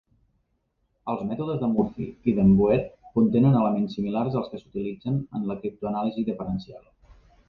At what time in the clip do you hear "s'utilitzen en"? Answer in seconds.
4.63-5.45